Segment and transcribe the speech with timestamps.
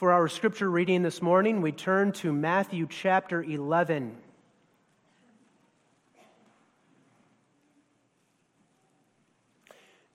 [0.00, 4.16] For our scripture reading this morning, we turn to Matthew chapter 11.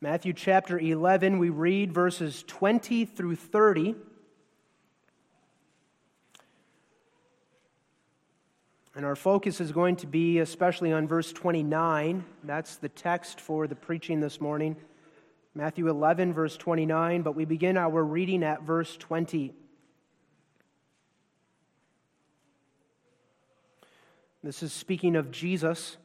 [0.02, 3.94] Matthew chapter 11, we read verses 20 through 30.
[8.96, 12.26] And our focus is going to be especially on verse 29.
[12.44, 14.78] That's the text for the preaching this morning.
[15.54, 19.54] Matthew 11, verse 29, but we begin our reading at verse 20.
[24.46, 25.98] This is speaking of Jesus.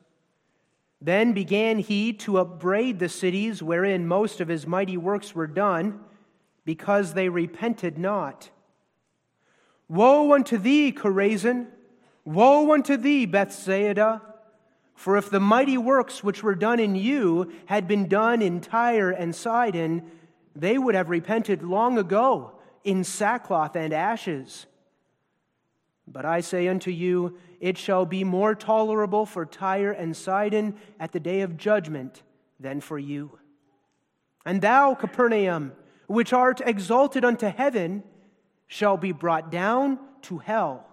[0.99, 6.01] Then began he to upbraid the cities wherein most of his mighty works were done,
[6.65, 8.49] because they repented not.
[9.91, 11.67] Woe unto thee, Chorazin!
[12.25, 14.23] Woe unto thee, Bethsaida!
[14.95, 19.11] For if the mighty works which were done in you had been done in Tyre
[19.11, 20.11] and Sidon,
[20.57, 22.53] they would have repented long ago
[22.85, 24.65] in sackcloth and ashes.
[26.13, 31.13] But I say unto you, it shall be more tolerable for Tyre and Sidon at
[31.13, 32.23] the day of judgment
[32.59, 33.39] than for you.
[34.45, 35.73] And thou, Capernaum,
[36.09, 38.03] which art exalted unto heaven,
[38.67, 40.85] shall be brought down to hell.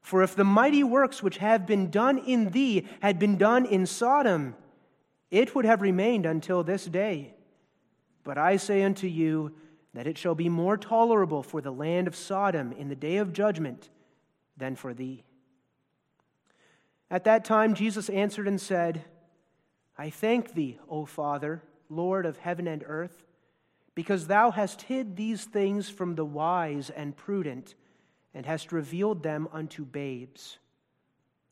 [0.00, 3.86] For if the mighty works which have been done in thee had been done in
[3.86, 4.54] Sodom,
[5.30, 7.34] it would have remained until this day.
[8.22, 9.54] But I say unto you
[9.94, 13.32] that it shall be more tolerable for the land of Sodom in the day of
[13.32, 13.88] judgment
[14.62, 15.24] than for thee.
[17.10, 19.04] At that time, Jesus answered and said,
[19.98, 23.24] I thank thee, O Father, Lord of heaven and earth,
[23.96, 27.74] because thou hast hid these things from the wise and prudent
[28.32, 30.58] and hast revealed them unto babes.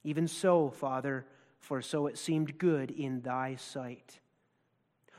[0.04, 1.26] Even so, Father,
[1.58, 4.20] for so it seemed good in thy sight.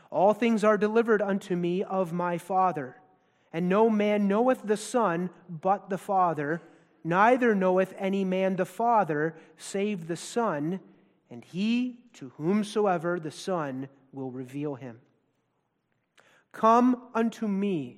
[0.10, 2.96] All things are delivered unto me of my Father,
[3.52, 6.62] and no man knoweth the Son but the Father,
[7.04, 10.80] neither knoweth any man the Father save the Son,
[11.30, 15.00] and he to whomsoever the Son will reveal him.
[16.52, 17.98] Come unto me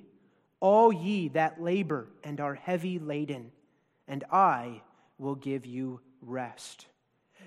[0.60, 3.52] all ye that labor and are heavy laden,
[4.06, 4.82] and I
[5.18, 6.86] will give you rest.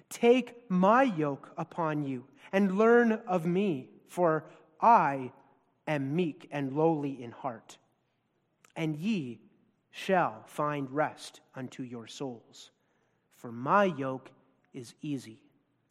[0.10, 4.46] Take my yoke upon you and learn of me, for
[4.80, 5.32] I
[5.88, 7.78] am meek and lowly in heart,
[8.76, 9.40] and ye
[9.98, 12.70] shall find rest unto your souls.
[13.34, 14.30] For my yoke
[14.72, 15.40] is easy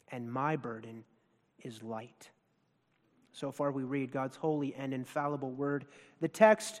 [0.09, 1.03] and my burden
[1.61, 2.29] is light.
[3.33, 5.85] So far, we read God's holy and infallible word.
[6.21, 6.79] The text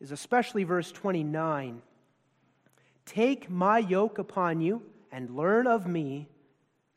[0.00, 1.82] is especially verse 29
[3.04, 4.82] Take my yoke upon you
[5.12, 6.28] and learn of me,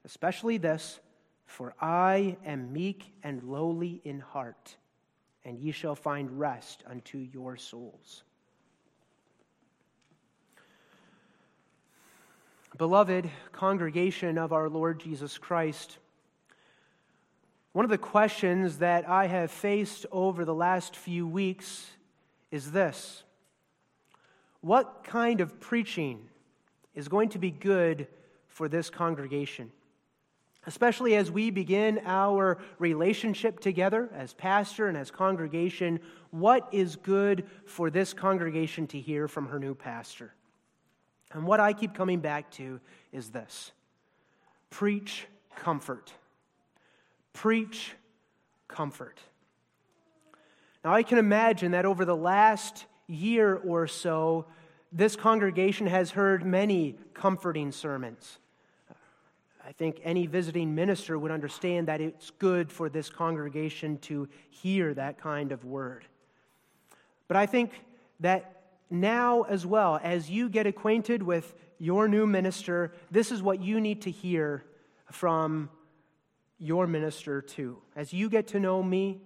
[0.06, 1.02] especially this,
[1.46, 4.78] for I am meek and lowly in heart,
[5.44, 8.24] and ye shall find rest unto your souls.
[12.78, 15.98] Beloved congregation of our Lord Jesus Christ,
[17.72, 21.90] one of the questions that I have faced over the last few weeks
[22.52, 23.24] is this
[24.62, 26.30] What kind of preaching
[26.94, 28.06] is going to be good
[28.46, 29.72] for this congregation?
[30.68, 36.00] Especially as we begin our relationship together as pastor and as congregation,
[36.30, 40.36] what is good for this congregation to hear from her new pastor?
[41.34, 42.80] And what I keep coming back to
[43.12, 43.72] is this
[44.70, 46.14] preach comfort.
[47.34, 47.94] Preach
[48.68, 49.20] comfort.
[50.84, 54.46] Now, I can imagine that over the last year or so,
[54.92, 58.40] this congregation has heard many comforting sermons.
[59.68, 64.94] I think any visiting minister would understand that it's good for this congregation to hear
[64.94, 66.06] that kind of word.
[67.28, 67.72] But I think
[68.22, 68.57] that
[68.90, 73.80] now as well, as you get acquainted with your new minister, this is what you
[73.82, 74.64] need to hear
[75.12, 75.70] from
[76.58, 77.78] your minister too.
[77.96, 79.22] As you get to know me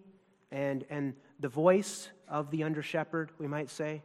[0.51, 4.03] and, and the voice of the under shepherd, we might say,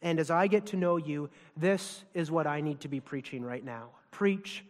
[0.00, 3.44] and as I get to know you, this is what I need to be preaching
[3.44, 3.90] right now.
[4.10, 4.64] Preach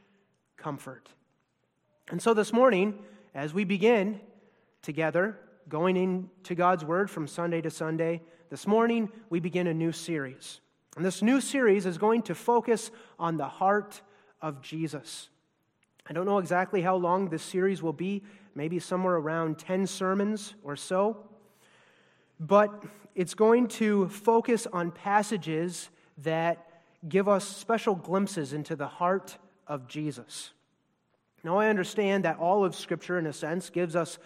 [0.56, 1.08] comfort.
[2.10, 2.98] And so this morning,
[3.34, 4.20] as we begin
[4.82, 5.38] together,
[5.68, 8.20] going into God's Word from Sunday to Sunday,
[8.52, 10.60] this morning we begin a new series.
[10.94, 14.02] And this new series is going to focus on the heart
[14.42, 15.30] of Jesus.
[16.06, 18.22] I don't know exactly how long this series will be,
[18.54, 21.16] maybe somewhere around 10 sermons or so.
[22.38, 22.84] But
[23.14, 25.88] it's going to focus on passages
[26.18, 30.50] that give us special glimpses into the heart of Jesus.
[31.42, 34.18] Now, I understand that all of Scripture, in a sense, gives us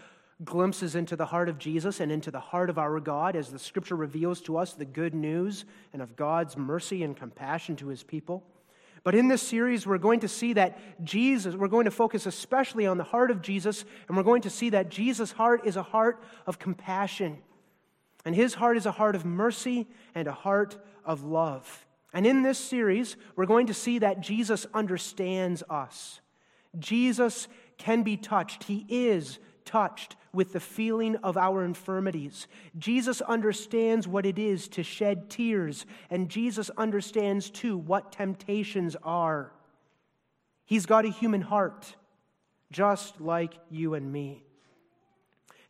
[0.45, 3.59] glimpses into the heart of Jesus and into the heart of our God as the
[3.59, 8.03] scripture reveals to us the good news and of God's mercy and compassion to his
[8.03, 8.45] people.
[9.03, 12.87] But in this series, we're going to see that Jesus, we're going to focus especially
[12.87, 15.83] on the heart of Jesus, and we're going to see that Jesus' heart is a
[15.83, 17.39] heart of compassion.
[18.25, 21.87] And his heart is a heart of mercy and a heart of love.
[22.13, 26.21] And in this series, we're going to see that Jesus understands us.
[26.77, 27.47] Jesus
[27.79, 28.65] can be touched.
[28.65, 32.47] He is touched with the feeling of our infirmities.
[32.79, 39.51] Jesus understands what it is to shed tears, and Jesus understands too what temptations are.
[40.67, 41.97] He's got a human heart,
[42.71, 44.45] just like you and me.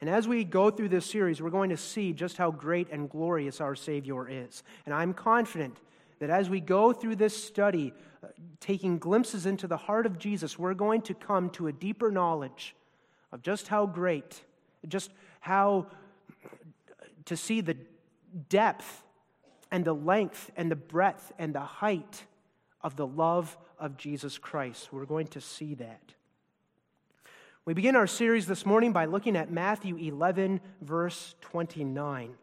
[0.01, 3.09] And as we go through this series, we're going to see just how great and
[3.09, 4.65] glorious our Savior is.
[4.85, 5.79] And I'm confident
[6.19, 8.29] that as we go through this study, uh,
[8.59, 12.75] taking glimpses into the heart of Jesus, we're going to come to a deeper knowledge
[13.33, 14.43] of just how great,
[14.89, 15.11] just
[15.41, 15.87] how
[17.27, 17.77] to see the
[18.49, 19.03] depth
[19.71, 22.25] and the length and the breadth and the height
[22.83, 24.93] of the love of Jesus Christ.
[24.93, 26.15] We're going to see that.
[27.65, 32.35] We begin our series this morning by looking at Matthew 11, verse 29.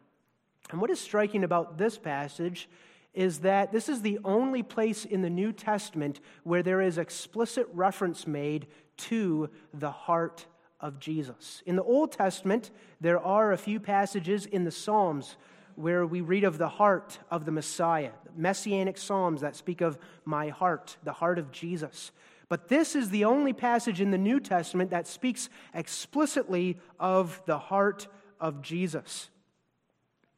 [0.69, 2.67] And what is striking about this passage
[3.13, 7.67] is that this is the only place in the New Testament where there is explicit
[7.73, 8.67] reference made
[8.97, 10.45] to the heart
[10.83, 11.63] of Jesus.
[11.65, 12.69] In the Old Testament,
[13.01, 15.37] there are a few passages in the Psalms
[15.75, 20.49] where we read of the heart of the Messiah, messianic Psalms that speak of my
[20.49, 22.11] heart, the heart of Jesus.
[22.49, 27.57] But this is the only passage in the New Testament that speaks explicitly of the
[27.57, 28.07] heart
[28.39, 29.29] of Jesus.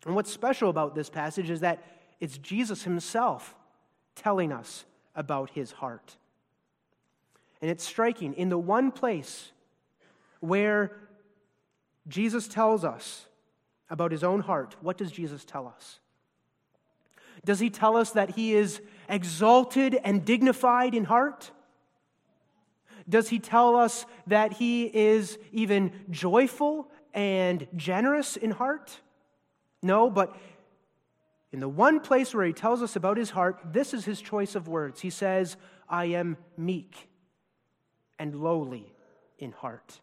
[0.06, 1.84] And what's special about this passage is that
[2.20, 3.56] it's Jesus himself
[4.16, 6.16] telling us about his heart.
[7.62, 8.34] And it's striking.
[8.36, 9.52] In the one place
[10.48, 10.98] where
[12.08, 13.26] Jesus tells us
[13.90, 16.00] about his own heart, what does Jesus tell us?
[17.44, 21.52] Does he tell us that he is exalted and dignified in heart?
[23.08, 29.00] Does he tell us that he is even joyful and generous in heart?
[29.84, 30.36] No, but
[31.52, 34.56] in the one place where he tells us about his heart, this is his choice
[34.56, 35.02] of words.
[35.02, 35.56] He says,
[35.88, 37.10] I am meek
[38.18, 38.92] and lowly
[39.38, 40.02] in heart.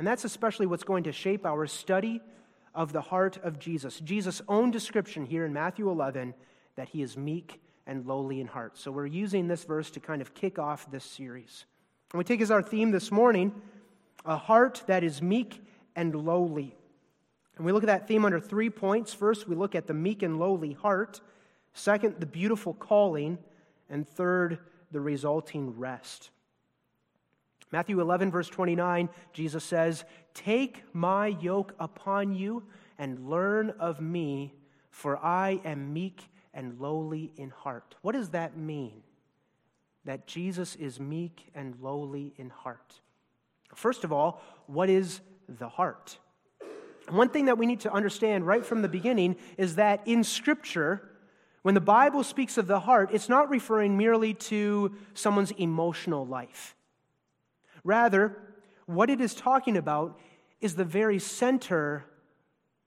[0.00, 2.22] And that's especially what's going to shape our study
[2.74, 4.00] of the heart of Jesus.
[4.00, 6.32] Jesus' own description here in Matthew 11
[6.76, 8.78] that he is meek and lowly in heart.
[8.78, 11.66] So we're using this verse to kind of kick off this series.
[12.14, 13.52] And we take as our theme this morning
[14.24, 15.62] a heart that is meek
[15.94, 16.74] and lowly.
[17.58, 19.12] And we look at that theme under three points.
[19.12, 21.20] First, we look at the meek and lowly heart.
[21.74, 23.36] Second, the beautiful calling.
[23.90, 24.60] And third,
[24.92, 26.30] the resulting rest.
[27.72, 32.64] Matthew 11, verse 29, Jesus says, Take my yoke upon you
[32.98, 34.54] and learn of me,
[34.90, 37.94] for I am meek and lowly in heart.
[38.02, 39.02] What does that mean?
[40.04, 43.00] That Jesus is meek and lowly in heart.
[43.74, 46.18] First of all, what is the heart?
[47.08, 51.08] One thing that we need to understand right from the beginning is that in Scripture,
[51.62, 56.74] when the Bible speaks of the heart, it's not referring merely to someone's emotional life.
[57.84, 58.36] Rather,
[58.86, 60.18] what it is talking about
[60.60, 62.04] is the very center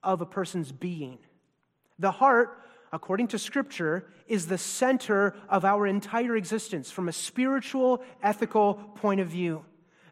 [0.02, 1.18] of a person's being.
[1.98, 2.62] The heart,
[2.92, 9.20] according to Scripture, is the center of our entire existence from a spiritual, ethical point
[9.20, 9.64] of view.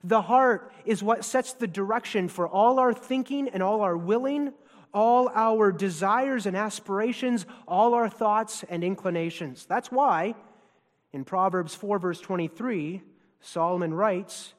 [0.05, 4.53] The heart is what sets the direction for all our thinking and all our willing,
[4.93, 9.65] all our desires and aspirations, all our thoughts and inclinations.
[9.67, 10.35] That's why
[11.13, 13.03] in Proverbs 4, verse 23,
[13.41, 14.55] Solomon writes,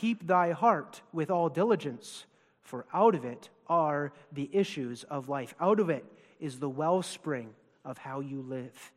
[0.00, 2.26] Keep thy heart with all diligence,
[2.60, 5.54] for out of it are the issues of life.
[5.58, 6.04] Out of it
[6.38, 8.92] is the wellspring of how you live.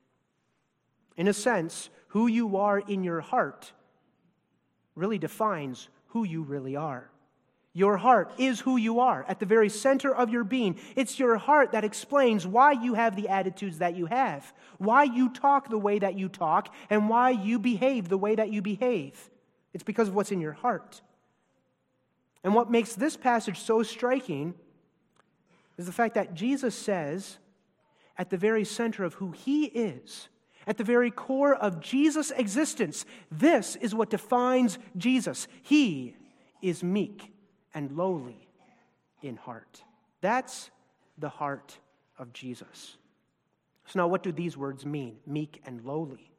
[1.15, 3.71] In a sense, who you are in your heart
[4.95, 7.09] really defines who you really are.
[7.71, 10.77] Your heart is who you are at the very center of your being.
[10.97, 15.29] It's your heart that explains why you have the attitudes that you have, why you
[15.29, 19.29] talk the way that you talk, and why you behave the way that you behave.
[19.73, 21.01] It's because of what's in your heart.
[22.43, 24.53] And what makes this passage so striking
[25.77, 27.37] is the fact that Jesus says,
[28.17, 30.29] at the very center of who he is,
[30.67, 35.47] at the very core of Jesus' existence, this is what defines Jesus.
[35.61, 36.15] He
[36.61, 37.31] is meek
[37.73, 38.47] and lowly
[39.21, 39.83] in heart.
[40.21, 40.69] That's
[41.17, 41.77] the heart
[42.17, 42.97] of Jesus.
[43.85, 46.31] So, now what do these words mean, meek and lowly?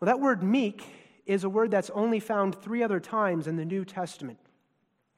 [0.00, 0.84] Well, that word meek
[1.28, 4.38] is a word that's only found three other times in the New Testament.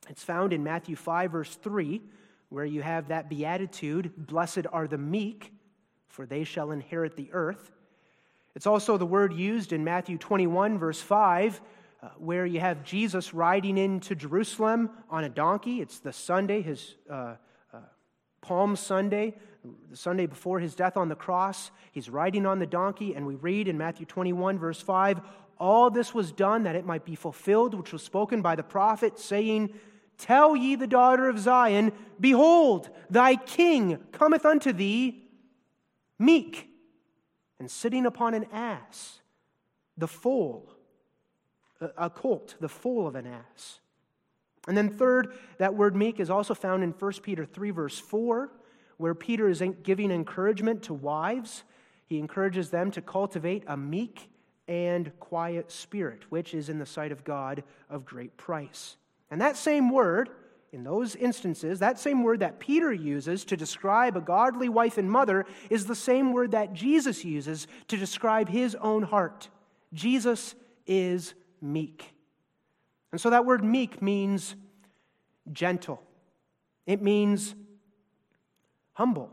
[0.09, 2.03] It's found in Matthew 5, verse 3,
[2.49, 5.53] where you have that beatitude Blessed are the meek,
[6.09, 7.71] for they shall inherit the earth.
[8.57, 11.61] It's also the word used in Matthew 21, verse 5,
[12.03, 15.81] uh, where you have Jesus riding into Jerusalem on a donkey.
[15.81, 17.37] It's the Sunday, his uh,
[17.73, 17.79] uh,
[18.41, 19.37] Palm Sunday,
[19.91, 21.71] the Sunday before his death on the cross.
[21.93, 25.21] He's riding on the donkey, and we read in Matthew 21, verse 5
[25.61, 29.19] All this was done that it might be fulfilled, which was spoken by the prophet,
[29.19, 29.75] saying,
[30.17, 35.23] Tell ye the daughter of Zion, Behold, thy king cometh unto thee,
[36.19, 36.71] meek,
[37.59, 39.21] and sitting upon an ass,
[39.99, 40.73] the foal,
[41.97, 43.81] a colt, the foal of an ass.
[44.67, 48.51] And then, third, that word meek is also found in 1 Peter 3, verse 4,
[48.97, 51.65] where Peter is giving encouragement to wives.
[52.07, 54.31] He encourages them to cultivate a meek
[54.71, 58.97] and quiet spirit, which is in the sight of God of great price.
[59.29, 60.31] And that same word,
[60.73, 65.11] in those instances, that same word that Peter uses to describe a godly wife and
[65.11, 69.49] mother is the same word that Jesus uses to describe his own heart.
[69.93, 70.55] Jesus
[70.87, 72.15] is meek.
[73.11, 74.55] And so that word meek means
[75.53, 76.01] gentle,
[76.87, 77.57] it means
[78.93, 79.33] humble,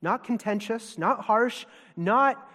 [0.00, 2.48] not contentious, not harsh, not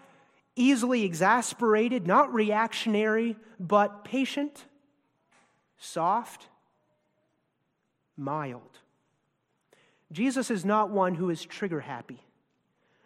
[0.57, 4.65] easily exasperated, not reactionary, but patient,
[5.77, 6.47] soft,
[8.17, 8.79] mild.
[10.11, 12.23] Jesus is not one who is trigger happy.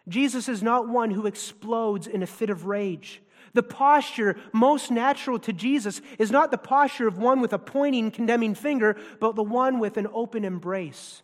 [0.07, 3.21] Jesus is not one who explodes in a fit of rage.
[3.53, 8.11] The posture most natural to Jesus is not the posture of one with a pointing,
[8.11, 11.21] condemning finger, but the one with an open embrace.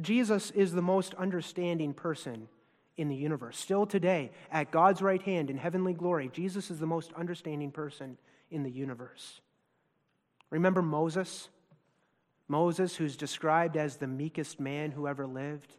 [0.00, 2.48] Jesus is the most understanding person
[2.96, 3.58] in the universe.
[3.58, 8.18] Still today, at God's right hand in heavenly glory, Jesus is the most understanding person
[8.50, 9.40] in the universe.
[10.50, 11.48] Remember Moses?
[12.48, 15.74] Moses, who's described as the meekest man who ever lived.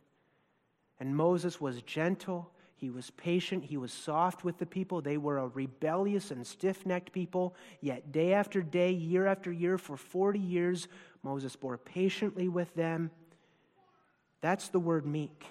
[0.99, 4.99] And Moses was gentle, he was patient, he was soft with the people.
[5.01, 7.55] They were a rebellious and stiff necked people.
[7.79, 10.87] Yet, day after day, year after year, for 40 years,
[11.21, 13.11] Moses bore patiently with them.
[14.41, 15.45] That's the word meek.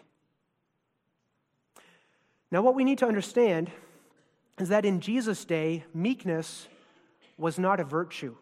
[2.53, 3.71] Now, what we need to understand
[4.61, 6.69] is that in Jesus' day, meekness
[7.39, 8.37] was not a virtue.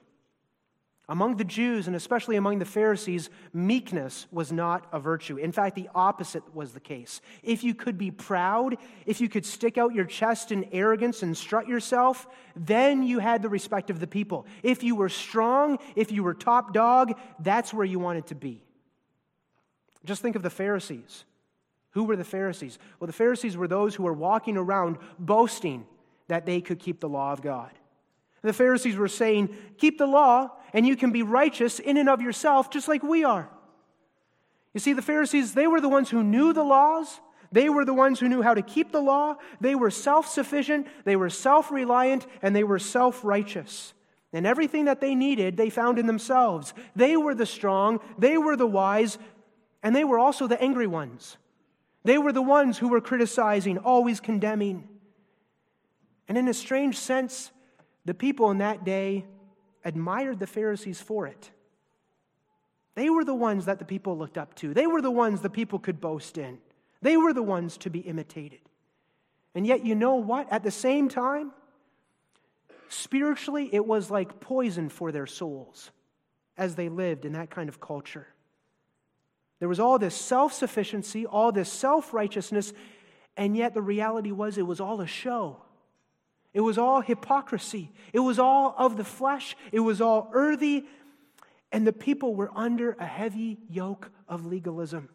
[1.09, 5.37] Among the Jews, and especially among the Pharisees, meekness was not a virtue.
[5.37, 7.21] In fact, the opposite was the case.
[7.45, 11.37] If you could be proud, if you could stick out your chest in arrogance and
[11.37, 12.27] strut yourself,
[12.57, 14.45] then you had the respect of the people.
[14.65, 18.65] If you were strong, if you were top dog, that's where you wanted to be.
[20.05, 21.25] Just think of the Pharisees.
[21.93, 22.79] Who were the Pharisees?
[22.99, 25.87] Well, the Pharisees were those who were walking around boasting
[26.29, 27.71] that they could keep the law of God.
[28.43, 32.23] The Pharisees were saying, Keep the law, and you can be righteous in and of
[32.23, 33.49] yourself, just like we are.
[34.73, 37.21] You see, the Pharisees, they were the ones who knew the laws.
[37.53, 39.37] They were the ones who knew how to keep the law.
[39.61, 43.93] They were self sufficient, they were self reliant, and they were self righteous.
[44.33, 46.73] And everything that they needed, they found in themselves.
[46.95, 49.19] They were the strong, they were the wise,
[49.83, 51.37] and they were also the angry ones.
[52.05, 54.89] They were the ones who were criticizing, always condemning.
[56.29, 57.51] And in a strange sense,
[58.05, 59.27] the people in that day
[59.85, 61.51] admired the Pharisees for it.
[62.95, 64.75] They were the ones that the people looked up to.
[64.75, 66.59] They were the ones the people could boast in.
[67.03, 68.61] They were the ones to be imitated.
[69.55, 70.51] And yet, you know what?
[70.53, 71.53] At the same time,
[72.89, 75.91] spiritually, it was like poison for their souls
[76.57, 78.27] as they lived in that kind of culture.
[79.61, 82.73] There was all this self sufficiency, all this self righteousness,
[83.37, 85.63] and yet the reality was it was all a show.
[86.53, 87.93] It was all hypocrisy.
[88.13, 89.57] It was all of the flesh.
[89.71, 90.85] It was all earthy.
[91.71, 95.09] And the people were under a heavy yoke of legalism,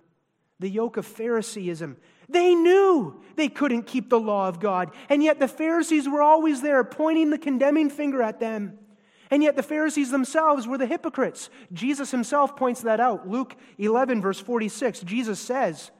[0.59, 1.97] the yoke of Phariseeism.
[2.29, 4.91] They knew they couldn't keep the law of God.
[5.09, 8.79] And yet the Pharisees were always there pointing the condemning finger at them.
[9.31, 11.49] And yet the Pharisees themselves were the hypocrites.
[11.73, 13.27] Jesus himself points that out.
[13.27, 15.91] Luke 11, verse 46, Jesus says,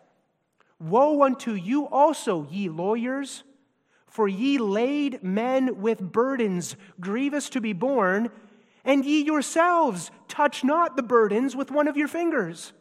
[0.79, 3.43] Woe unto you also, ye lawyers!
[4.07, 8.29] For ye lade men with burdens grievous to be borne,
[8.85, 12.71] and ye yourselves touch not the burdens with one of your fingers.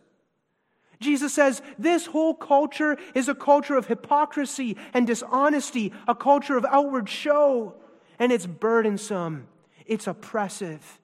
[1.00, 6.64] Jesus says this whole culture is a culture of hypocrisy and dishonesty, a culture of
[6.64, 7.74] outward show,
[8.18, 9.48] and it's burdensome,
[9.86, 11.00] it's oppressive.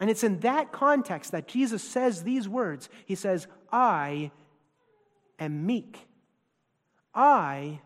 [0.00, 4.30] And it's in that context that Jesus says these words He says, I
[5.38, 6.06] am meek.
[7.14, 7.80] I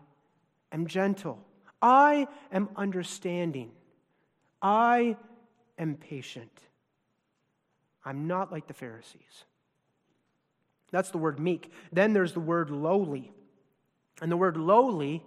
[0.71, 1.45] am gentle.
[1.81, 3.71] I am understanding.
[4.61, 5.17] I
[5.77, 6.59] am patient.
[8.03, 9.45] I'm not like the Pharisees.
[10.91, 11.71] That's the word meek.
[11.91, 13.31] Then there's the word lowly.
[14.21, 15.23] And the word lowly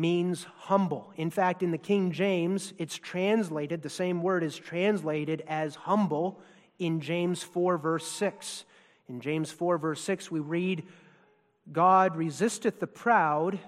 [0.00, 1.12] means humble.
[1.16, 6.40] In fact, in the King James, it's translated, the same word is translated as humble
[6.78, 8.64] in James 4, verse 6.
[9.08, 10.84] In James 4, verse 6, we read,
[11.70, 13.58] God resisteth the proud,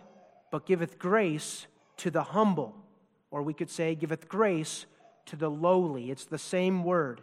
[0.50, 1.66] but giveth grace
[1.98, 2.74] to the humble.
[3.30, 4.86] Or we could say, giveth grace
[5.26, 6.10] to the lowly.
[6.10, 7.20] It's the same word.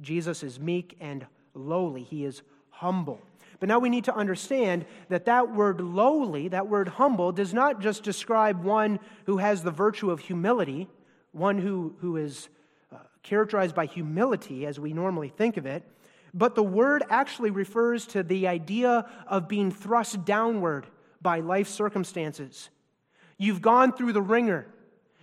[0.00, 3.20] Jesus is meek and lowly, he is humble.
[3.58, 7.80] But now we need to understand that that word lowly, that word humble, does not
[7.80, 10.88] just describe one who has the virtue of humility,
[11.32, 12.48] one who, who is
[12.92, 15.82] uh, characterized by humility as we normally think of it,
[16.34, 20.86] but the word actually refers to the idea of being thrust downward
[21.22, 22.68] by life circumstances.
[23.38, 24.66] You've gone through the wringer,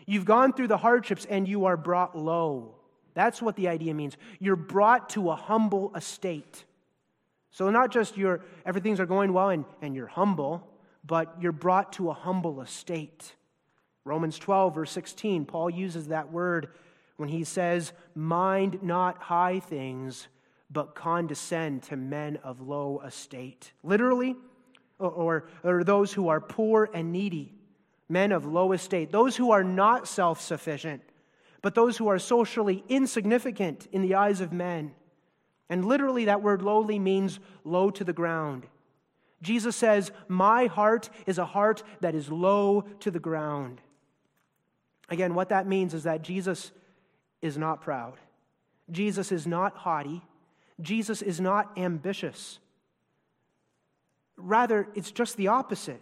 [0.07, 2.75] you've gone through the hardships, and you are brought low.
[3.13, 4.17] That's what the idea means.
[4.39, 6.65] You're brought to a humble estate.
[7.53, 10.67] So, not just your everything's are going well and, and you're humble,
[11.05, 13.35] but you're brought to a humble estate.
[14.05, 16.69] Romans 12, verse 16, Paul uses that word
[17.17, 20.27] when he says, Mind not high things,
[20.69, 23.71] but condescend to men of low estate.
[23.83, 24.35] Literally,
[24.97, 27.53] or, or, or those who are poor and needy,
[28.09, 31.03] men of low estate, those who are not self sufficient,
[31.61, 34.91] but those who are socially insignificant in the eyes of men.
[35.69, 38.67] And literally, that word lowly means low to the ground.
[39.41, 43.81] Jesus says, My heart is a heart that is low to the ground.
[45.09, 46.71] Again, what that means is that Jesus
[47.41, 48.15] is not proud,
[48.89, 50.21] Jesus is not haughty,
[50.81, 52.59] Jesus is not ambitious.
[54.35, 56.01] Rather, it's just the opposite.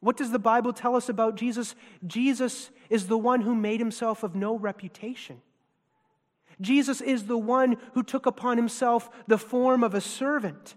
[0.00, 1.74] What does the Bible tell us about Jesus?
[2.06, 5.40] Jesus is the one who made himself of no reputation.
[6.62, 10.74] Jesus is the one who took upon himself the form of a servant.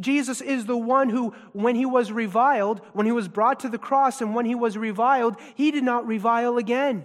[0.00, 3.78] Jesus is the one who, when he was reviled, when he was brought to the
[3.78, 7.04] cross, and when he was reviled, he did not revile again,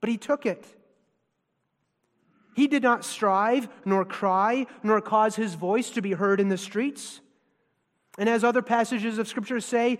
[0.00, 0.66] but he took it.
[2.56, 6.58] He did not strive, nor cry, nor cause his voice to be heard in the
[6.58, 7.20] streets.
[8.18, 9.98] And as other passages of Scripture say,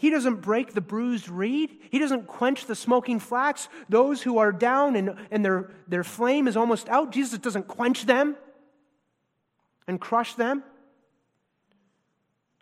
[0.00, 1.76] he doesn't break the bruised reed.
[1.90, 3.68] He doesn't quench the smoking flax.
[3.90, 8.06] Those who are down and, and their, their flame is almost out, Jesus doesn't quench
[8.06, 8.34] them
[9.86, 10.64] and crush them.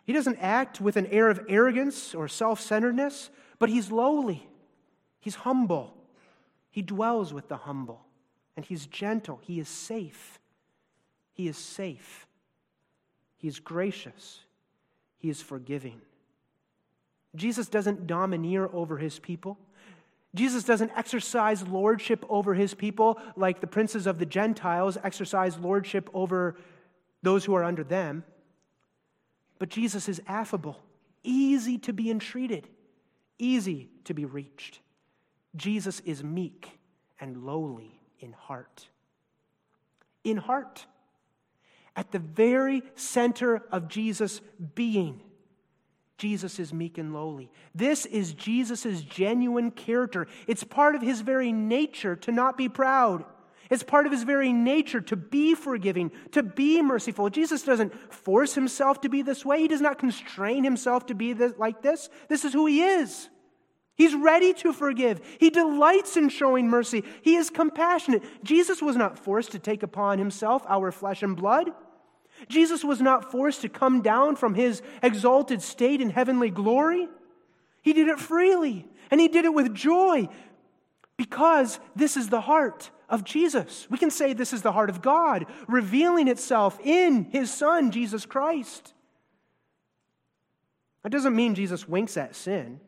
[0.03, 4.45] He doesn't act with an air of arrogance or self centeredness, but he's lowly.
[5.21, 5.93] He's humble.
[6.71, 8.01] He dwells with the humble.
[8.57, 9.39] And he's gentle.
[9.43, 10.41] He is safe.
[11.31, 12.27] He is safe.
[13.37, 14.41] He is gracious.
[15.19, 16.01] He is forgiving.
[17.35, 19.57] Jesus doesn't domineer over his people.
[20.35, 26.09] Jesus doesn't exercise lordship over his people like the princes of the Gentiles exercise lordship
[26.13, 26.55] over
[27.23, 28.23] those who are under them.
[29.57, 30.79] But Jesus is affable,
[31.23, 32.67] easy to be entreated,
[33.37, 34.79] easy to be reached.
[35.55, 36.79] Jesus is meek
[37.19, 38.87] and lowly in heart.
[40.23, 40.85] In heart.
[41.95, 44.41] At the very center of Jesus'
[44.75, 45.21] being
[46.19, 47.49] Jesus is meek and lowly.
[47.73, 50.27] This is Jesus' genuine character.
[50.45, 53.23] It's part of his very nature to not be proud.
[53.69, 57.29] It's part of his very nature to be forgiving, to be merciful.
[57.29, 59.61] Jesus doesn't force himself to be this way.
[59.61, 62.09] He does not constrain himself to be this, like this.
[62.27, 63.29] This is who he is.
[63.95, 65.21] He's ready to forgive.
[65.39, 67.03] He delights in showing mercy.
[67.21, 68.23] He is compassionate.
[68.43, 71.69] Jesus was not forced to take upon himself our flesh and blood.
[72.47, 77.07] Jesus was not forced to come down from his exalted state in heavenly glory.
[77.81, 80.29] He did it freely, and he did it with joy
[81.17, 83.87] because this is the heart of Jesus.
[83.89, 88.25] We can say this is the heart of God, revealing itself in his Son, Jesus
[88.25, 88.93] Christ.
[91.03, 92.79] That doesn't mean Jesus winks at sin,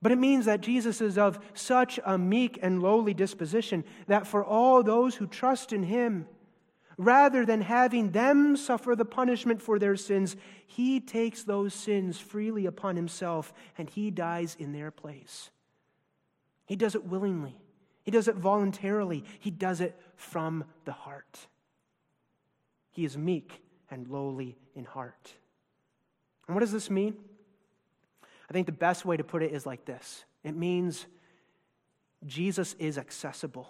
[0.00, 4.44] but it means that Jesus is of such a meek and lowly disposition that for
[4.44, 6.26] all those who trust in him,
[6.98, 12.66] Rather than having them suffer the punishment for their sins, he takes those sins freely
[12.66, 15.50] upon himself and he dies in their place.
[16.66, 17.56] He does it willingly,
[18.02, 21.46] he does it voluntarily, he does it from the heart.
[22.90, 25.34] He is meek and lowly in heart.
[26.48, 27.14] And what does this mean?
[28.50, 31.06] I think the best way to put it is like this it means
[32.26, 33.68] Jesus is accessible.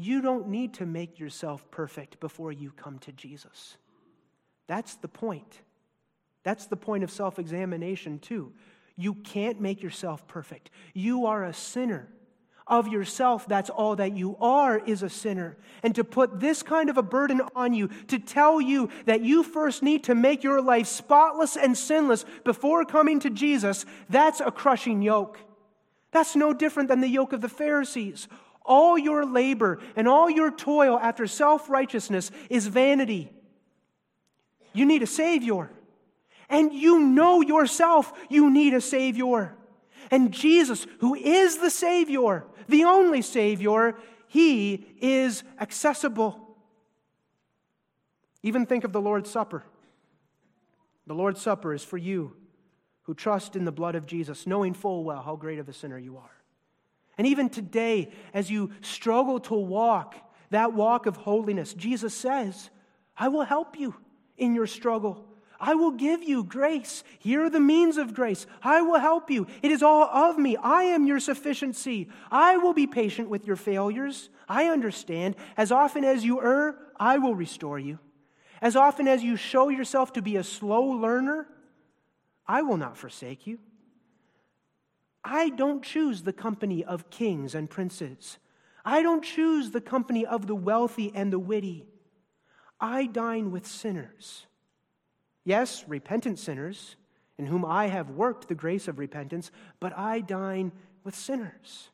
[0.00, 3.76] You don't need to make yourself perfect before you come to Jesus.
[4.66, 5.60] That's the point.
[6.42, 8.52] That's the point of self examination, too.
[8.96, 10.70] You can't make yourself perfect.
[10.94, 12.08] You are a sinner,
[12.70, 15.56] of yourself, that's all that you are, is a sinner.
[15.82, 19.42] And to put this kind of a burden on you, to tell you that you
[19.42, 24.52] first need to make your life spotless and sinless before coming to Jesus, that's a
[24.52, 25.40] crushing yoke.
[26.12, 28.28] That's no different than the yoke of the Pharisees.
[28.70, 33.32] All your labor and all your toil after self righteousness is vanity.
[34.72, 35.72] You need a Savior.
[36.48, 39.56] And you know yourself you need a Savior.
[40.12, 43.96] And Jesus, who is the Savior, the only Savior,
[44.28, 46.56] He is accessible.
[48.44, 49.64] Even think of the Lord's Supper.
[51.08, 52.36] The Lord's Supper is for you
[53.02, 55.98] who trust in the blood of Jesus, knowing full well how great of a sinner
[55.98, 56.39] you are.
[57.20, 60.16] And even today, as you struggle to walk
[60.48, 62.70] that walk of holiness, Jesus says,
[63.14, 63.94] I will help you
[64.38, 65.26] in your struggle.
[65.60, 67.04] I will give you grace.
[67.18, 68.46] Here are the means of grace.
[68.62, 69.46] I will help you.
[69.60, 70.56] It is all of me.
[70.56, 72.08] I am your sufficiency.
[72.30, 74.30] I will be patient with your failures.
[74.48, 75.36] I understand.
[75.58, 77.98] As often as you err, I will restore you.
[78.62, 81.48] As often as you show yourself to be a slow learner,
[82.46, 83.58] I will not forsake you.
[85.24, 88.38] I don't choose the company of kings and princes.
[88.84, 91.86] I don't choose the company of the wealthy and the witty.
[92.80, 94.46] I dine with sinners.
[95.44, 96.96] Yes, repentant sinners,
[97.38, 100.72] in whom I have worked the grace of repentance, but I dine
[101.04, 101.90] with sinners.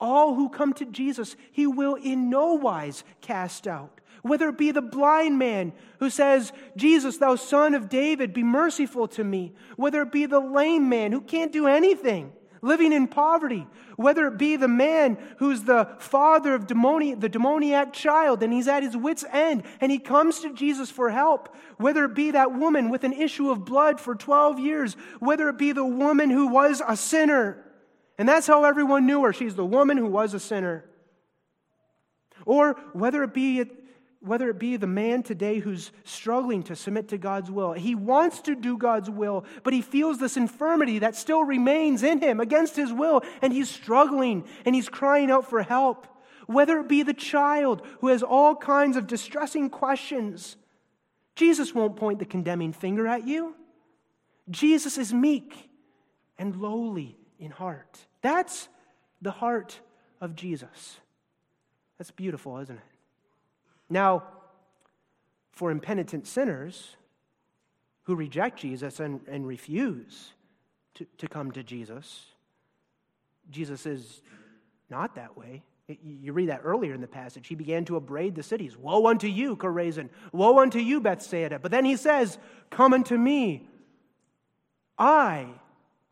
[0.00, 4.00] All who come to Jesus, he will in no wise cast out.
[4.28, 9.08] Whether it be the blind man who says, Jesus, thou son of David, be merciful
[9.08, 9.54] to me.
[9.76, 14.38] Whether it be the lame man who can't do anything living in poverty, whether it
[14.38, 18.96] be the man who's the father of demoni- the demoniac child and he's at his
[18.96, 23.04] wits' end and he comes to Jesus for help, whether it be that woman with
[23.04, 26.96] an issue of blood for 12 years, whether it be the woman who was a
[26.96, 27.64] sinner.
[28.16, 29.32] And that's how everyone knew her.
[29.32, 30.84] She's the woman who was a sinner.
[32.44, 33.64] Or whether it be
[34.20, 37.72] whether it be the man today who's struggling to submit to God's will.
[37.72, 42.20] He wants to do God's will, but he feels this infirmity that still remains in
[42.20, 46.06] him against his will, and he's struggling and he's crying out for help.
[46.46, 50.56] Whether it be the child who has all kinds of distressing questions,
[51.36, 53.54] Jesus won't point the condemning finger at you.
[54.50, 55.70] Jesus is meek
[56.38, 58.06] and lowly in heart.
[58.22, 58.68] That's
[59.22, 59.78] the heart
[60.20, 60.98] of Jesus.
[61.98, 62.97] That's beautiful, isn't it?
[63.90, 64.24] Now,
[65.52, 66.96] for impenitent sinners
[68.02, 70.32] who reject Jesus and, and refuse
[70.94, 72.26] to, to come to Jesus,
[73.50, 74.22] Jesus is
[74.90, 75.62] not that way.
[76.04, 77.48] You read that earlier in the passage.
[77.48, 78.76] He began to upbraid the cities.
[78.76, 80.10] Woe unto you, Chorazin!
[80.32, 81.58] Woe unto you, Bethsaida!
[81.58, 82.38] But then he says,
[82.70, 83.66] Come unto me.
[84.98, 85.46] I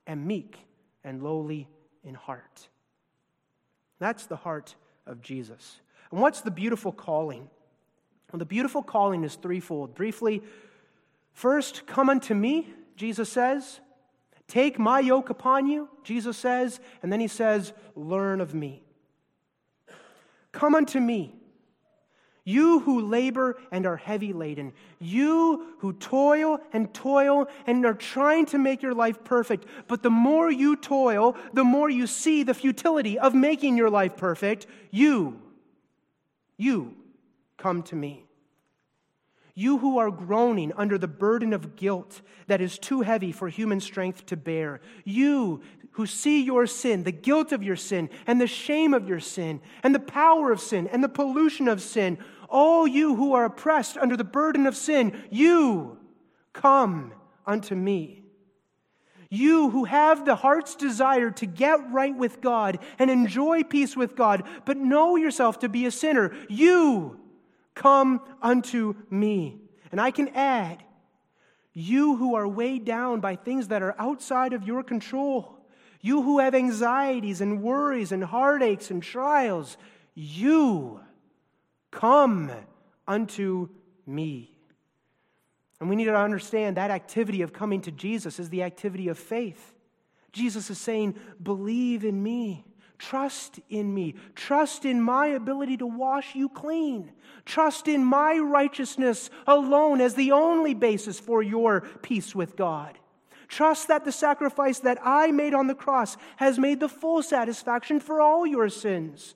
[0.07, 0.57] am meek
[1.05, 1.69] and lowly
[2.05, 2.69] in heart.
[3.99, 4.75] That's the heart
[5.07, 5.81] of Jesus.
[6.11, 7.51] And what's the beautiful calling
[8.33, 9.95] well, the beautiful calling is threefold.
[9.95, 10.43] Briefly,
[11.33, 13.81] first, come unto me, Jesus says.
[14.49, 16.81] Take my yoke upon you, Jesus says.
[17.03, 18.83] And then he says, learn of me.
[20.53, 21.35] Come unto me.
[22.45, 28.47] You who labor and are heavy laden, you who toil and toil and are trying
[28.47, 32.55] to make your life perfect, but the more you toil, the more you see the
[32.55, 35.43] futility of making your life perfect, you,
[36.57, 36.95] you
[37.57, 38.27] come to me.
[39.59, 43.81] You who are groaning under the burden of guilt that is too heavy for human
[43.81, 44.81] strength to bear.
[45.05, 49.19] You who see your sin, the guilt of your sin, and the shame of your
[49.19, 52.19] sin, and the power of sin, and the pollution of sin.
[52.51, 55.99] All you who are oppressed under the burden of sin, you
[56.53, 57.15] come
[57.47, 58.25] unto me.
[59.31, 64.15] You who have the heart's desire to get right with God and enjoy peace with
[64.15, 67.21] God, but know yourself to be a sinner, you
[67.77, 69.61] Come unto me.
[69.93, 70.83] And I can add,
[71.73, 75.59] you who are weighed down by things that are outside of your control,
[76.01, 79.77] you who have anxieties and worries and heartaches and trials,
[80.15, 81.01] you
[81.91, 82.51] come
[83.07, 83.69] unto
[84.07, 84.57] me.
[85.79, 89.19] And we need to understand that activity of coming to Jesus is the activity of
[89.19, 89.75] faith.
[90.33, 92.66] Jesus is saying, Believe in me.
[92.99, 94.15] Trust in me.
[94.35, 97.13] Trust in my ability to wash you clean.
[97.45, 102.99] Trust in my righteousness alone as the only basis for your peace with God.
[103.49, 108.01] Trust that the sacrifice that I made on the cross has made the full satisfaction
[108.01, 109.35] for all your sins.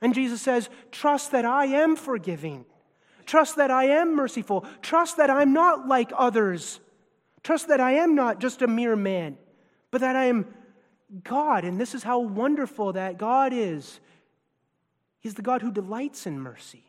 [0.00, 2.64] And Jesus says, Trust that I am forgiving.
[3.26, 4.66] Trust that I am merciful.
[4.82, 6.80] Trust that I'm not like others.
[7.42, 9.38] Trust that I am not just a mere man,
[9.90, 10.46] but that I am
[11.22, 14.00] God, and this is how wonderful that God is.
[15.20, 16.84] He's the God who delights in mercy,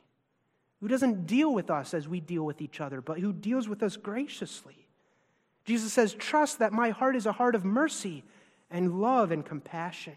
[0.82, 3.84] who doesn't deal with us as we deal with each other, but who deals with
[3.84, 4.88] us graciously.
[5.64, 8.24] Jesus says, Trust that my heart is a heart of mercy
[8.70, 10.16] and love and compassion.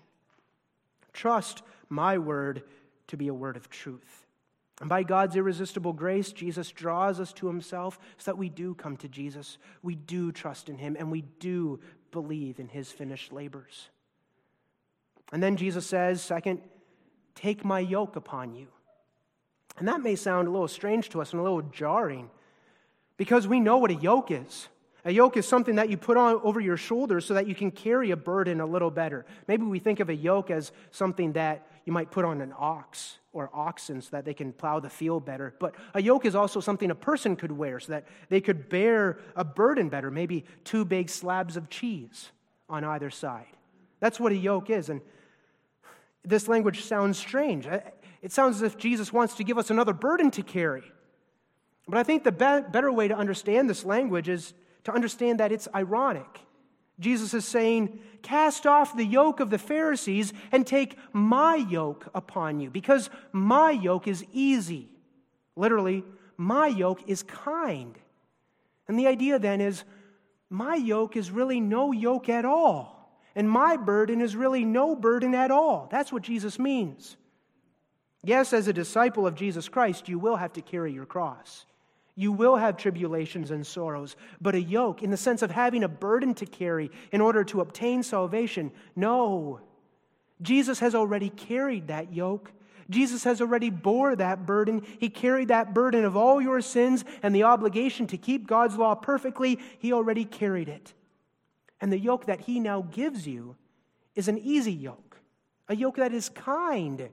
[1.13, 2.63] Trust my word
[3.09, 4.27] to be a word of truth.
[4.81, 8.97] And by God's irresistible grace, Jesus draws us to himself so that we do come
[8.99, 9.59] to Jesus.
[9.83, 11.81] We do trust in him and we do
[12.13, 13.89] believe in his finished labors.
[15.33, 16.61] And then Jesus says, second,
[17.35, 18.69] take my yoke upon you.
[19.79, 22.31] And that may sound a little strange to us and a little jarring
[23.17, 24.69] because we know what a yoke is.
[25.05, 27.71] A yoke is something that you put on over your shoulders so that you can
[27.71, 29.25] carry a burden a little better.
[29.47, 33.19] Maybe we think of a yoke as something that you might put on an ox
[33.33, 35.55] or oxen so that they can plow the field better.
[35.61, 39.21] But a yoke is also something a person could wear so that they could bear
[39.37, 42.31] a burden better, maybe two big slabs of cheese
[42.69, 43.47] on either side.
[44.01, 44.91] That's what a yoke is.
[44.91, 45.01] And
[46.29, 47.67] this language sounds strange.
[47.67, 50.85] It sounds as if Jesus wants to give us another burden to carry.
[51.89, 54.53] But I think the be- better way to understand this language is
[54.85, 56.41] to understand that it's ironic.
[57.01, 62.61] Jesus is saying, Cast off the yoke of the Pharisees and take my yoke upon
[62.61, 64.89] you, because my yoke is easy.
[65.57, 66.05] Literally,
[66.37, 67.97] my yoke is kind.
[68.87, 69.85] And the idea then is,
[70.51, 72.98] my yoke is really no yoke at all,
[73.39, 75.87] and my burden is really no burden at all.
[75.93, 77.17] That's what Jesus means.
[78.25, 81.65] Yes, as a disciple of Jesus Christ, you will have to carry your cross.
[82.17, 85.89] You will have tribulations and sorrows, but a yoke, in the sense of having a
[85.89, 89.61] burden to carry in order to obtain salvation, no.
[90.43, 92.51] Jesus has already carried that yoke.
[92.91, 94.85] Jesus has already bore that burden.
[94.99, 98.97] He carried that burden of all your sins and the obligation to keep God's law
[98.97, 99.61] perfectly.
[99.79, 100.93] He already carried it.
[101.81, 103.57] And the yoke that he now gives you
[104.15, 105.17] is an easy yoke,
[105.69, 107.09] a yoke that is kind.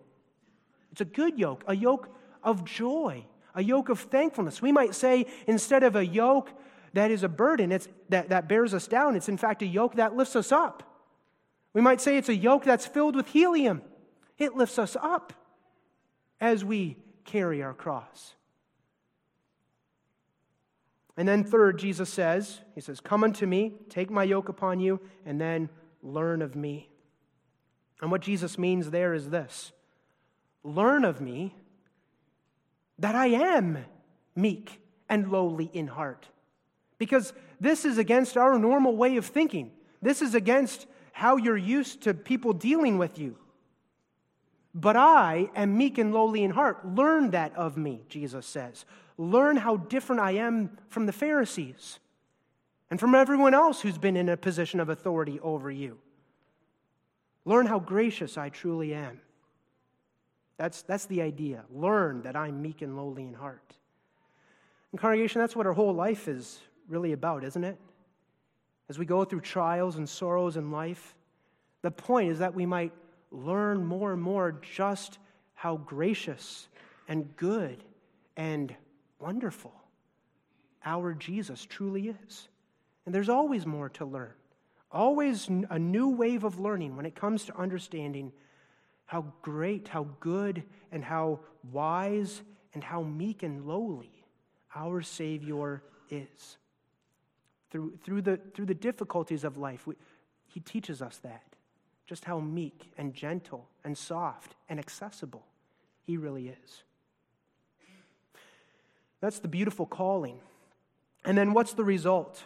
[0.92, 2.10] It's a good yoke, a yoke
[2.44, 3.26] of joy
[3.56, 4.62] a yoke of thankfulness.
[4.62, 6.52] We might say instead of a yoke
[6.94, 9.96] that is a burden it's, that, that bears us down, it's in fact a yoke
[9.96, 10.84] that lifts us up.
[11.74, 13.82] We might say it's a yoke that's filled with helium.
[14.38, 15.34] It lifts us up
[16.40, 18.36] as we carry our cross.
[21.18, 25.00] And then, third, Jesus says, He says, Come unto me, take my yoke upon you,
[25.26, 25.70] and then
[26.02, 26.90] learn of me.
[28.02, 29.72] And what Jesus means there is this
[30.64, 31.56] learn of me
[33.00, 33.86] that I am
[34.36, 36.28] meek and lowly in heart.
[36.98, 39.72] Because this is against our normal way of thinking.
[40.02, 43.38] This is against how you're used to people dealing with you.
[44.74, 46.86] But I am meek and lowly in heart.
[46.86, 48.86] Learn that of me, Jesus says.
[49.18, 52.00] Learn how different I am from the Pharisees
[52.90, 55.98] and from everyone else who's been in a position of authority over you.
[57.46, 59.22] Learn how gracious I truly am.
[60.58, 61.64] That's, that's the idea.
[61.74, 63.74] Learn that I'm meek and lowly in heart.
[64.92, 67.78] And, congregation, that's what our whole life is really about, isn't it?
[68.90, 71.16] As we go through trials and sorrows in life,
[71.82, 72.94] the point is that we might
[73.32, 75.20] learn more and more just
[75.54, 76.68] how gracious
[77.08, 77.84] and good
[78.38, 78.76] and
[79.20, 79.74] wonderful
[80.86, 82.48] our Jesus truly is.
[83.06, 84.34] And there's always more to learn,
[84.92, 88.32] always a new wave of learning when it comes to understanding
[89.06, 91.40] how great, how good, and how
[91.72, 92.42] wise,
[92.74, 94.12] and how meek and lowly
[94.76, 96.58] our Savior is.
[97.72, 99.96] Through, through, the, through the difficulties of life, we,
[100.48, 101.44] He teaches us that.
[102.08, 105.46] Just how meek and gentle and soft and accessible
[106.04, 106.84] He really is.
[109.22, 110.40] That's the beautiful calling.
[111.24, 112.44] And then what's the result?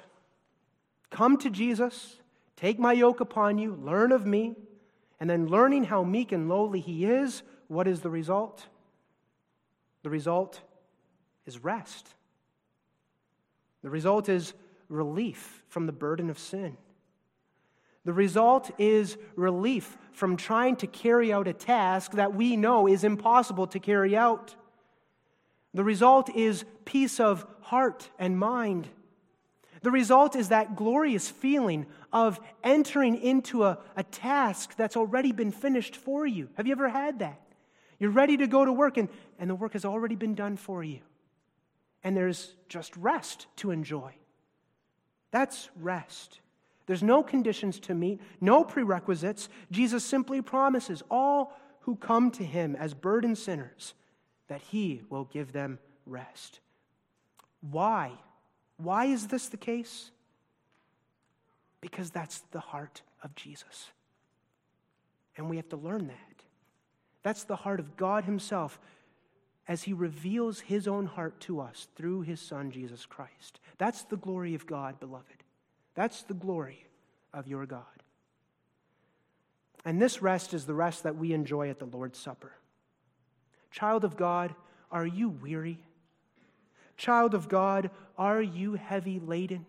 [1.10, 2.18] Come to Jesus,
[2.56, 4.56] take my yoke upon you, learn of me,
[5.20, 8.68] and then learning how meek and lowly he is, what is the result?
[10.04, 10.62] The result
[11.46, 12.08] is rest.
[13.84, 14.54] The result is
[14.88, 16.78] relief from the burden of sin.
[18.06, 23.04] The result is relief from trying to carry out a task that we know is
[23.04, 24.56] impossible to carry out.
[25.74, 28.88] The result is peace of heart and mind.
[29.82, 35.52] The result is that glorious feeling of entering into a, a task that's already been
[35.52, 36.50] finished for you.
[36.56, 37.40] Have you ever had that?
[38.00, 40.84] You're ready to go to work, and, and the work has already been done for
[40.84, 41.00] you.
[42.04, 44.14] And there's just rest to enjoy.
[45.32, 46.40] That's rest.
[46.88, 49.50] There's no conditions to meet, no prerequisites.
[49.70, 53.94] Jesus simply promises all who come to him as burdened sinners
[54.50, 56.60] that he will give them rest.
[57.62, 58.12] Why?
[58.78, 60.12] Why is this the case?
[61.82, 63.90] Because that's the heart of Jesus.
[65.38, 66.44] And we have to learn that.
[67.24, 68.80] That's the heart of God Himself
[69.68, 73.60] as He reveals His own heart to us through His Son, Jesus Christ.
[73.78, 75.44] That's the glory of God, beloved.
[75.96, 76.86] That's the glory
[77.34, 77.84] of your God.
[79.86, 82.54] And this rest is the rest that we enjoy at the Lord's Supper.
[83.72, 84.54] Child of God,
[84.92, 85.84] are you weary?
[86.98, 89.66] Child of God, are you heavy laden?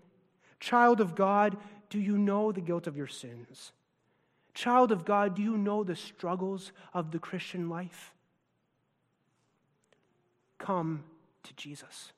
[0.58, 1.56] Child of God,
[1.88, 3.72] do you know the guilt of your sins?
[4.54, 8.12] Child of God, do you know the struggles of the Christian life?
[10.58, 11.04] Come
[11.44, 12.12] to Jesus.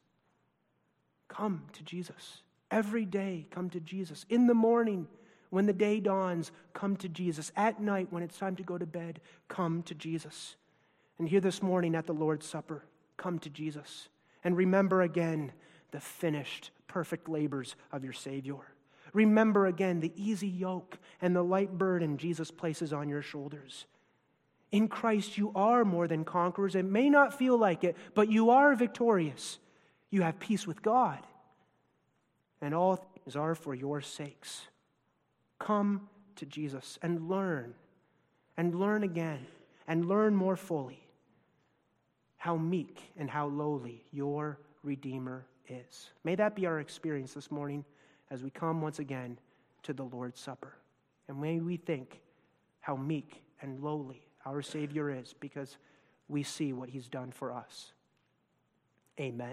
[1.29, 2.43] Come to Jesus.
[2.71, 4.25] Every day, come to Jesus.
[4.29, 5.07] In the morning,
[5.51, 7.53] when the day dawns, come to Jesus.
[7.55, 10.57] At night, when it's time to go to bed, come to Jesus.
[11.19, 12.85] And here this morning at the Lord's Supper,
[13.17, 14.09] come to Jesus.
[14.45, 15.53] And remember again
[15.91, 18.57] the finished, perfect labors of your Savior.
[19.13, 23.87] Remember again the easy yoke and the light burden Jesus places on your shoulders.
[24.71, 26.75] In Christ, you are more than conquerors.
[26.75, 29.59] It may not feel like it, but you are victorious.
[30.11, 31.19] You have peace with God.
[32.63, 34.63] And all things are for your sakes.
[35.59, 37.75] Come to Jesus and learn,
[38.57, 39.47] and learn again,
[39.87, 41.02] and learn more fully
[42.43, 46.11] how meek and how lowly your Redeemer is.
[46.25, 47.85] May that be our experience this morning
[48.33, 49.39] as we come once again
[49.85, 50.75] to the Lord's Supper.
[51.29, 52.21] And may we think
[52.81, 55.77] how meek and lowly our Savior is because
[56.27, 57.93] we see what he's done for us.
[59.21, 59.39] Amen.